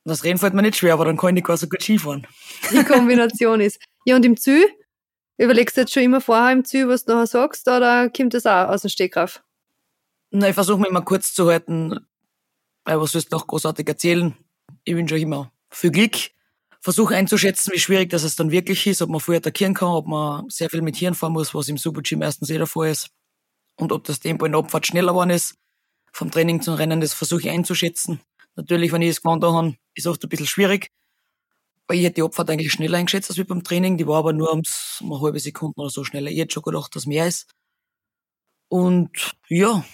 [0.04, 2.28] Das Reden fällt mir nicht schwer, aber dann kann ich gar so gut Skifahren.
[2.72, 3.80] Die Kombination ist.
[4.06, 4.68] Ja, und im Ziel?
[5.38, 8.46] Überlegst du jetzt schon immer vorher im Ziel, was du nachher sagst, oder kommt das
[8.46, 9.42] auch aus dem Stegreif?
[10.30, 12.00] Na, ich versuche mich immer kurz zu halten,
[12.86, 14.36] weil was willst du noch großartig erzählen?
[14.84, 16.18] Ich wünsche euch immer viel Glück.
[16.82, 20.50] Versuche einzuschätzen, wie schwierig das dann wirklich ist, ob man früh attackieren kann, ob man
[20.50, 23.12] sehr viel mit Hirn fahren muss, was im Super-G meistens eh der Fall ist.
[23.76, 25.56] Und ob das Tempo in der Abfahrt schneller geworden ist,
[26.12, 28.20] vom Training zum Rennen, das versuche ich einzuschätzen.
[28.56, 30.90] Natürlich, wenn ich es gewohnt habe, ist oft ein bisschen schwierig.
[31.88, 33.98] Weil ich hätte die Abfahrt eigentlich schneller eingeschätzt als beim Training.
[33.98, 36.32] Die war aber nur ums, um eine halbe Sekunde oder so schneller.
[36.32, 37.50] Ich hätte schon gedacht, dass mehr ist.
[38.70, 39.86] Und ja,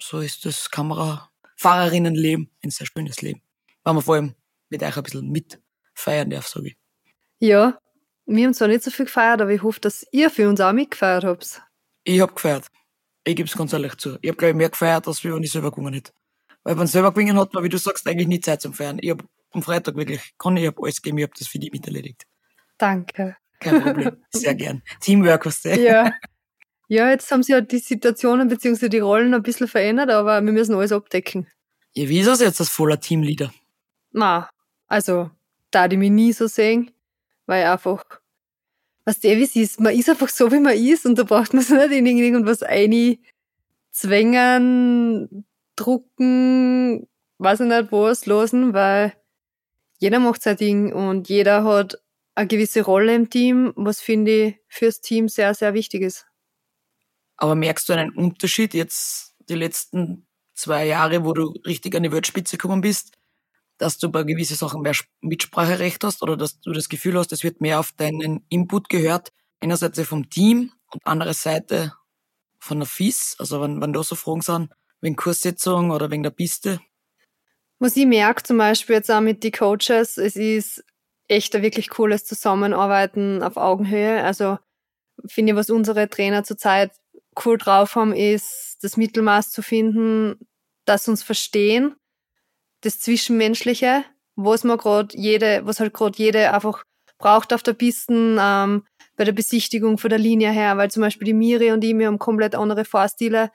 [0.00, 3.42] so ist das Kamerafahrerinnenleben ein sehr schönes Leben.
[3.84, 4.34] Weil man vor allem
[4.70, 5.30] mit euch ein bisschen
[6.00, 6.76] mitfeiern darf, sage ich.
[7.38, 7.78] Ja,
[8.26, 10.72] wir haben zwar nicht so viel gefeiert, aber ich hoffe, dass ihr für uns auch
[10.72, 11.62] mitgefeiert habt.
[12.04, 12.66] Ich hab gefeiert.
[13.24, 14.18] Ich gebe es ganz ehrlich zu.
[14.22, 16.12] Ich hab, glaube ich, mehr gefeiert, als wenn ich selber gewonnen hätte.
[16.62, 18.98] Weil wenn selber gewinnen hat man, wie du sagst, eigentlich nie Zeit zum Feiern.
[19.00, 21.70] Ich hab am Freitag wirklich, kann ich hab alles gegeben, ich hab das für die
[21.70, 22.26] miterledigt.
[22.78, 23.36] Danke.
[23.58, 24.16] Kein Problem.
[24.30, 24.82] Sehr gern.
[25.00, 25.74] Teamwork, was du.
[25.80, 26.12] Ja.
[26.88, 28.88] Ja, jetzt haben sich ja die Situationen bzw.
[28.88, 31.46] die Rollen ein bisschen verändert, aber wir müssen alles abdecken.
[31.92, 33.52] Ja, wie ist das jetzt als voller Teamleader?
[34.12, 34.50] Na,
[34.88, 35.30] also,
[35.70, 36.90] da die mich nie so sehen,
[37.46, 38.04] weil einfach,
[39.04, 41.54] was der wie es ist, man ist einfach so, wie man ist und da braucht
[41.54, 43.18] man sich nicht in irgendwas einzwängen,
[45.76, 49.14] drucken, weiß ich nicht was, losen, weil
[49.98, 52.00] jeder macht sein Ding und jeder hat
[52.34, 56.26] eine gewisse Rolle im Team, was finde ich fürs Team sehr, sehr wichtig ist.
[57.36, 62.12] Aber merkst du einen Unterschied jetzt die letzten zwei Jahre, wo du richtig an die
[62.12, 63.12] Weltspitze gekommen bist,
[63.80, 67.42] dass du bei gewissen Sachen mehr Mitspracherecht hast oder dass du das Gefühl hast, es
[67.42, 71.90] wird mehr auf deinen Input gehört, einerseits vom Team und andererseits
[72.58, 76.30] von der FIS, also wenn, wenn da so Fragen sind, wegen Kurssetzung oder wegen der
[76.30, 76.80] Piste?
[77.78, 80.84] Was ich merke zum Beispiel jetzt auch mit den Coaches, es ist
[81.26, 84.22] echt ein wirklich cooles Zusammenarbeiten auf Augenhöhe.
[84.22, 84.58] Also
[85.26, 86.92] finde ich, was unsere Trainer zurzeit
[87.46, 90.46] cool drauf haben, ist das Mittelmaß zu finden,
[90.84, 91.96] dass uns verstehen,
[92.82, 94.04] das Zwischenmenschliche,
[94.36, 96.84] was man gerade jede, was halt gerade jede einfach
[97.18, 98.84] braucht auf der Pisten, ähm,
[99.16, 102.06] bei der Besichtigung von der Linie her, weil zum Beispiel die Miri und ich, wir
[102.06, 103.50] haben komplett andere Fahrstile.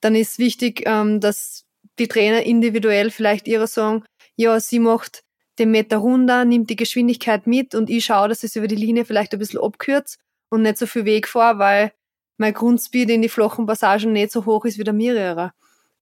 [0.00, 1.64] Dann ist wichtig, ähm, dass
[1.98, 4.04] die Trainer individuell vielleicht ihre sagen,
[4.36, 5.22] ja, sie macht
[5.58, 9.04] den Meter runter, nimmt die Geschwindigkeit mit und ich schaue, dass es über die Linie
[9.04, 10.16] vielleicht ein bisschen abkürze
[10.50, 11.92] und nicht so viel Weg fahre, weil
[12.38, 15.50] mein Grundspeed in die flachen Passagen nicht so hoch ist wie der Miri.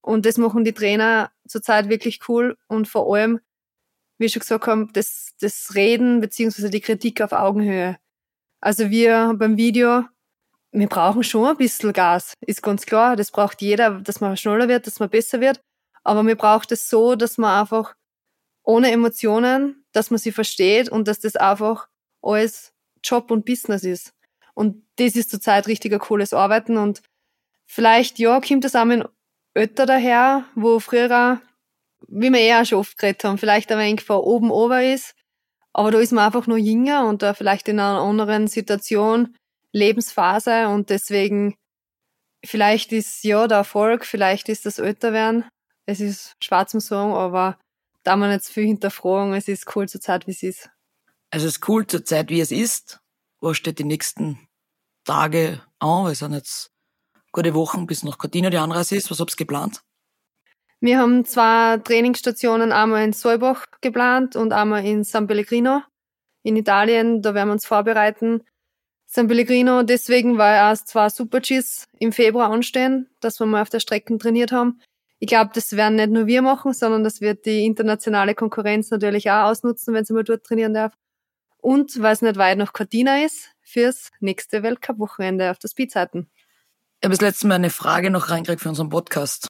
[0.03, 3.41] Und das machen die Trainer zurzeit wirklich cool und vor allem,
[4.19, 7.99] wie ich schon gesagt habe, das, das Reden beziehungsweise die Kritik auf Augenhöhe.
[8.61, 10.05] Also wir beim Video,
[10.73, 13.17] wir brauchen schon ein bisschen Gas, ist ganz klar.
[13.17, 15.61] Das braucht jeder, dass man schneller wird, dass man besser wird.
[16.05, 17.95] Aber mir braucht es so, dass man einfach
[18.65, 21.89] ohne Emotionen, dass man sie versteht und dass das einfach
[22.23, 22.73] alles
[23.05, 24.15] Job und Business ist.
[24.55, 27.03] Und das ist zurzeit richtig ein cooles Arbeiten und
[27.67, 29.09] vielleicht, ja, kommt das auch mit
[29.55, 31.41] älter daher, wo früher,
[32.09, 35.15] wie wir eh auch schon oft geredet haben, vielleicht ein wenig von oben over ist,
[35.73, 39.37] aber da ist man einfach nur jünger und da vielleicht in einer anderen Situation,
[39.73, 41.55] Lebensphase und deswegen
[42.45, 45.45] vielleicht ist ja der Erfolg, vielleicht ist das Älterwerden.
[45.87, 47.59] Es ist schwarz zum Sagen, aber
[48.03, 50.71] da man jetzt viel hinterfragen, es ist cool zur Zeit, wie es ist.
[51.31, 53.01] Also es ist cool zur Zeit, wie es ist.
[53.41, 54.39] Was steht die nächsten
[55.05, 56.07] Tage an?
[56.07, 56.72] Wir sind jetzt
[57.33, 59.11] gute Wochen bis nach Cortina die Anreise ist.
[59.11, 59.83] Was habt ihr geplant?
[60.81, 65.83] Wir haben zwei Trainingsstationen, einmal in Solbach geplant und einmal in San Pellegrino
[66.43, 67.23] in Italien.
[67.23, 68.43] Da werden wir uns vorbereiten.
[69.07, 73.81] San Pellegrino deswegen, weil erst zwei Super-Gs im Februar anstehen, dass wir mal auf der
[73.81, 74.81] Strecke trainiert haben.
[75.19, 79.31] Ich glaube, das werden nicht nur wir machen, sondern das wird die internationale Konkurrenz natürlich
[79.31, 80.95] auch ausnutzen, wenn sie mal dort trainieren darf.
[81.59, 86.29] Und weil es nicht weit nach Cortina ist, fürs nächste Weltcup-Wochenende auf der Speedseiten.
[87.03, 89.49] Ich habe das letzte Mal eine Frage noch reingekriegt für unseren Podcast.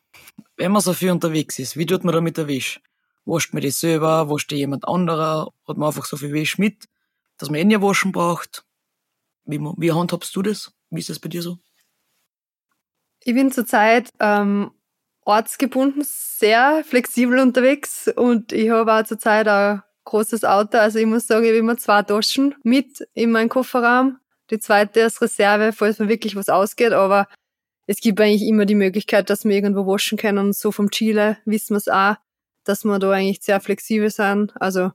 [0.57, 2.81] Wenn man so viel unterwegs ist, wie tut man damit der Wäsche?
[3.27, 4.31] Wascht man die selber?
[4.31, 5.53] Wascht die jemand anderer?
[5.69, 6.88] Hat man einfach so viel Wäsche mit,
[7.37, 8.65] dass man eh nicht waschen braucht?
[9.45, 10.73] Wie, wie handhabst du das?
[10.88, 11.59] Wie ist das bei dir so?
[13.21, 14.71] Ich bin zurzeit ähm,
[15.27, 20.79] ortsgebunden sehr flexibel unterwegs und ich habe auch zurzeit ein großes Auto.
[20.79, 24.21] Also ich muss sagen, ich habe immer zwei Taschen mit in meinem Kofferraum.
[24.51, 26.93] Die zweite als Reserve, falls mir wirklich was ausgeht.
[26.93, 27.29] Aber
[27.87, 30.38] es gibt eigentlich immer die Möglichkeit, dass wir irgendwo waschen können.
[30.38, 32.16] Und so vom Chile wissen wir es auch,
[32.64, 34.53] dass wir da eigentlich sehr flexibel sind.
[34.61, 34.92] Also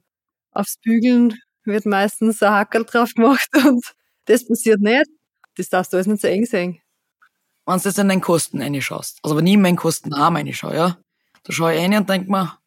[0.52, 3.94] aufs Bügeln wird meistens ein Hackerl drauf gemacht und
[4.26, 5.08] das passiert nicht.
[5.56, 6.80] Das darfst du alles nicht so eng sehen.
[7.66, 10.98] Wenn du jetzt in deinen Kosten reinschaust, also wenn ich in meinen Kostenarm reinschaue, ja,
[11.44, 12.58] da schaue ich rein und denke mir,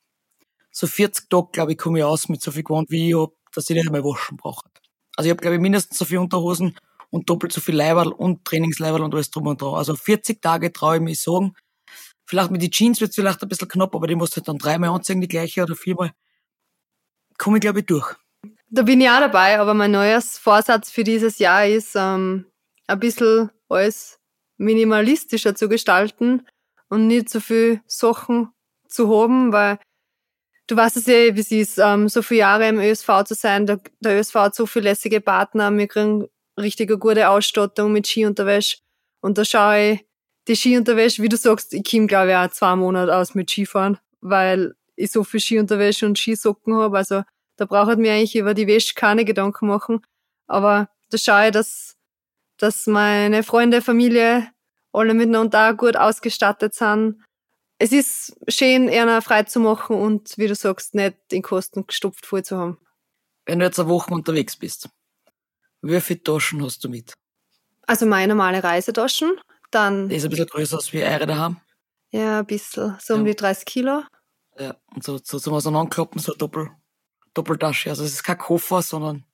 [0.71, 3.33] so 40 Tage, glaube ich, komme ich aus mit so viel Gewand, wie ich hab,
[3.55, 4.69] dass ich nicht einmal waschen brauche.
[5.17, 6.77] Also ich habe, glaube ich, mindestens so viel Unterhosen
[7.11, 9.75] und doppelt so viel Leiberl und Trainingsleiberl und alles drum und dran.
[9.75, 11.55] Also 40 Tage traue ich mich sagen.
[12.27, 14.49] Vielleicht mit den Jeans wird es vielleicht ein bisschen knapp, aber die musst du halt
[14.49, 16.13] dann dreimal anziehen, die gleiche oder viermal.
[17.39, 18.15] Komme ich, glaube ich, durch.
[18.69, 22.47] Da bin ich auch dabei, aber mein neues Vorsatz für dieses Jahr ist, ähm,
[22.87, 24.21] ein bisschen alles
[24.59, 26.47] minimalistischer zu gestalten
[26.89, 28.53] und nicht so viel Sachen
[28.89, 29.79] zu haben, weil
[30.69, 33.67] du weißt es ja, wie es ist, ähm, so viele Jahre im ÖSV zu sein,
[33.67, 36.29] der, der ÖSV hat so viele lässige Partner, wir kriegen
[36.61, 38.79] richtig eine gute Ausstattung mit Skiunterwäsche
[39.21, 40.07] und da schaue ich
[40.49, 43.99] die Skiunterwäsche, wie du sagst, ich komme glaube ich auch zwei Monate aus mit Skifahren,
[44.21, 47.23] weil ich so viel Skiunterwäsche und Skisocken habe, also
[47.61, 50.01] da braucht mir eigentlich über die Wäsche keine Gedanken machen.
[50.47, 51.95] Aber da schaue ich, dass,
[52.57, 54.49] dass meine Freunde, Familie
[54.93, 57.23] alle miteinander gut ausgestattet sind.
[57.79, 62.25] Es ist schön, einer frei zu machen und, wie du sagst, nicht in Kosten gestopft
[62.25, 62.79] voll zu haben.
[63.45, 64.89] Wenn du jetzt eine Woche unterwegs bist,
[65.83, 67.13] wie viele Taschen hast du mit?
[67.87, 69.33] Also meine normale Reisetaschen,
[69.71, 70.09] dann...
[70.09, 71.61] Die ist ein bisschen größer als wir eure daheim.
[72.11, 73.33] Ja, ein bisschen, so um ja.
[73.33, 74.03] die 30 Kilo.
[74.59, 76.71] Ja, und so, so zum Auseinanderklappen, so doppel,
[77.35, 77.91] Doppeltasche.
[77.91, 79.25] Also es ist kein Koffer, sondern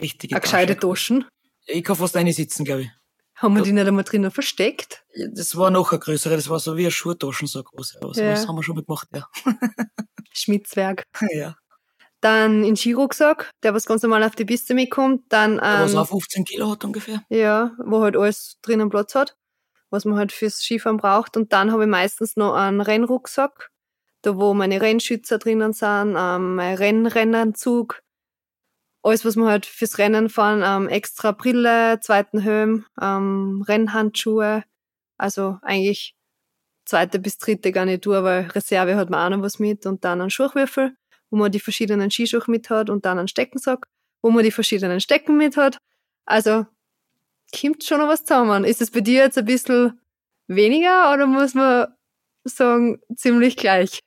[0.00, 1.24] richtige Eine gescheite Taschen.
[1.66, 2.90] Ja, ich kann fast eine sitzen, glaube ich.
[3.36, 5.04] Haben wir die nicht einmal drinnen versteckt?
[5.14, 7.98] Ja, das war noch eine größere, das war so wie eine Schuhtaschen, so groß.
[8.02, 8.30] Also ja.
[8.30, 9.28] Das haben wir schon mal gemacht, ja.
[10.32, 11.04] Schmitzwerk.
[11.30, 11.56] Ja.
[12.20, 15.24] Dann ein Skirucksack, der was ganz normal auf die Piste mitkommt.
[15.28, 17.22] Dann, ähm, was auch 15 Kilo hat ungefähr.
[17.28, 19.36] Ja, wo halt alles drinnen Platz hat,
[19.90, 21.36] was man halt fürs Skifahren braucht.
[21.36, 23.70] Und dann habe ich meistens noch einen Rennrucksack,
[24.22, 28.02] da wo meine Rennschützer drinnen sind, ähm, mein Rennrennanzug,
[29.02, 34.64] alles, was man halt fürs Rennen fahren, ähm, extra Brille, zweiten Helm, ähm, Rennhandschuhe,
[35.16, 36.14] also eigentlich
[36.84, 40.30] zweite bis dritte Garnitur, weil Reserve hat man auch noch was mit und dann einen
[40.30, 40.96] Schuhwürfel,
[41.30, 43.86] wo man die verschiedenen Skischuhe mit hat und dann einen Steckensack,
[44.22, 45.78] wo man die verschiedenen Stecken mit hat.
[46.24, 46.66] Also
[47.58, 48.64] kommt schon noch was zusammen.
[48.64, 50.00] Ist es bei dir jetzt ein bisschen
[50.46, 51.88] weniger oder muss man
[52.44, 54.02] sagen, ziemlich gleich?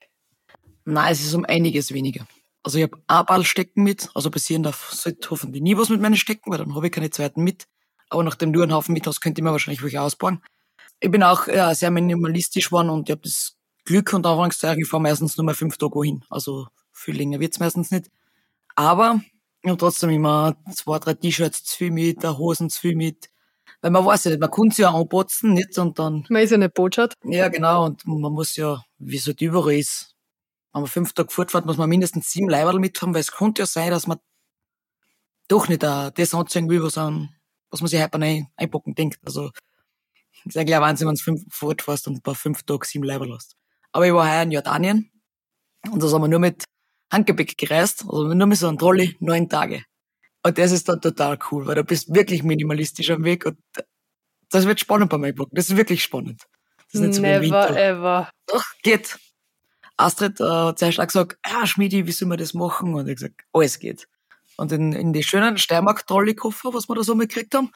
[0.84, 2.26] Nein, es ist um einiges weniger.
[2.64, 6.16] Also ich habe ein Ballstecken mit, also passieren darf sollte hoffentlich nie was mit meinen
[6.16, 7.66] Stecken, weil dann habe ich keine zweiten mit.
[8.08, 10.42] Aber nachdem du einen Haufen mit hast, könnte ich mir wahrscheinlich welche ausbauen.
[11.00, 14.88] Ich bin auch ja, sehr minimalistisch geworden und ich habe das Glück und Anfangszeichen, ich
[14.88, 16.24] fahre meistens nur mal fünf Tage wohin.
[16.30, 16.68] Also
[17.02, 18.10] viel länger wird's meistens nicht.
[18.74, 19.20] Aber
[19.62, 23.30] ich habe trotzdem immer zwei, drei T-Shirts zu viel mit, Hosen zu viel mit.
[23.80, 25.76] Weil man weiß ja nicht, man kann sie ja anbotzen, nicht?
[25.78, 26.24] Und dann.
[26.28, 27.14] Man ist ja nicht Botschaft.
[27.24, 27.86] Ja, genau.
[27.86, 30.14] Und man muss ja, wie es halt überall ist,
[30.72, 33.62] wenn man fünf Tage fortfährt, muss man mindestens sieben Leiberl mit haben, weil es könnte
[33.62, 34.18] ja sein, dass man
[35.48, 37.30] doch nicht uh, das anziehen will, was, an,
[37.70, 39.18] was man sich halt ein, einpacken denkt.
[39.24, 39.50] Also,
[40.44, 43.56] ist eigentlich ein Wahnsinn, wenn du fünf fortfährst und bei fünf Tagen sieben Leiberl hast.
[43.92, 45.10] Aber ich war heuer in Jordanien
[45.90, 46.64] und da sind wir nur mit
[47.12, 49.84] Handgepäck gereist, also nur mit so einem Trolley, neun Tage.
[50.42, 53.58] Und das ist dann total cool, weil du bist wirklich minimalistisch am Weg und
[54.50, 55.48] das wird spannend bei meinem Blog.
[55.52, 56.42] Das ist wirklich spannend.
[56.92, 57.76] Das ist nicht so Never Winter.
[57.76, 58.30] ever.
[58.46, 59.18] Doch, geht.
[59.96, 62.94] Astrid äh, hat zuerst auch gesagt, ja, Schmiedi, wie soll man das machen?
[62.94, 64.08] Und ich gesagt, alles geht.
[64.56, 67.70] Und in, in die schönen Steiermark-Trolley-Koffer, was wir da so mitgekriegt haben,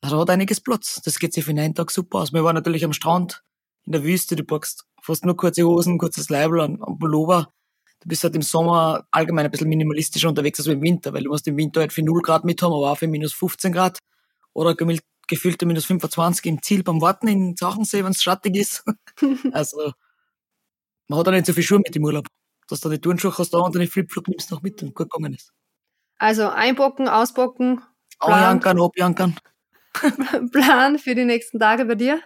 [0.00, 1.00] da hat einiges Platz.
[1.04, 2.32] Das geht sich für einen Tag super aus.
[2.32, 3.42] Wir waren natürlich am Strand,
[3.84, 7.52] in der Wüste, du packst fast nur kurze Hosen, kurzes Leibel und Pullover.
[8.00, 11.30] Du bist halt im Sommer allgemein ein bisschen minimalistischer unterwegs als im Winter, weil du
[11.30, 13.98] musst im Winter halt für 0 Grad mit haben, aber auch für minus 15 Grad
[14.52, 14.76] oder
[15.26, 18.84] gefühlte minus 25 im Ziel beim Warten in Zachensee, wenn es schattig ist.
[19.52, 19.92] also
[21.08, 22.26] man hat auch nicht so viel Schuhe mit im Urlaub.
[22.68, 25.34] Dass du die Turnschuhe hast da und deine Flipflop nimmst noch mit und gut gegangen
[25.34, 25.52] ist.
[26.18, 27.80] Also einbocken, ausbocken,
[28.18, 29.36] Anjankern, abjankern.
[30.52, 32.20] Plan für die nächsten Tage bei dir?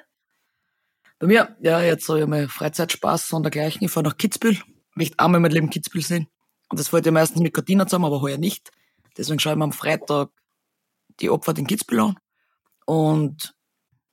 [1.19, 3.85] Bei mir, ja, jetzt habe ich mal Freizeitspaß und dergleichen.
[3.85, 4.59] Ich fahre nach Kitzbühel.
[5.03, 6.29] Möchte einmal mein Leben Kitzbühel sehen.
[6.69, 8.71] Und das wollte ich meistens mit Cortina zusammen, aber heuer nicht.
[9.17, 10.31] Deswegen schaue ich mir am Freitag
[11.19, 12.17] die Opfer in Kitzbühel an.
[12.87, 13.53] Und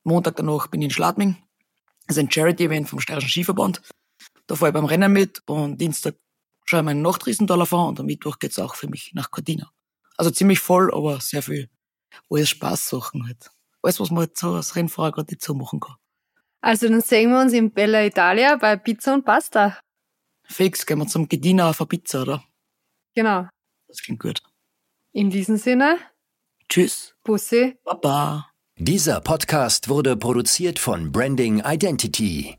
[0.04, 1.38] Montag danach bin ich in Schladming.
[2.08, 3.84] Das ist ein Charity-Event vom Steirischen Skiverband.
[4.48, 6.16] Da fahre ich beim Rennen mit und Dienstag
[6.66, 9.72] schaue ich meinen Nachtriesentaler fahren und am Mittwoch geht's auch für mich nach Cortina.
[10.18, 11.70] Also ziemlich voll, aber sehr viel.
[12.32, 13.52] Alles Spaßsachen halt.
[13.84, 15.98] Alles, was man halt so als Rennfahrer gerade nicht so machen kann.
[16.62, 19.78] Also dann sehen wir uns in Bella Italia bei Pizza und Pasta.
[20.50, 22.44] Fix, gehen wir zum Gediener auf eine Pizza, oder?
[23.16, 23.48] Genau.
[23.88, 24.42] Das klingt gut.
[25.14, 25.98] In diesem Sinne,
[26.70, 27.16] Tschüss.
[27.24, 27.78] Bussi.
[27.84, 28.52] Baba.
[28.78, 32.59] Dieser Podcast wurde produziert von Branding Identity.